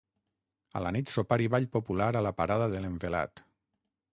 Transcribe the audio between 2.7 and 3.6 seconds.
de l'envelat.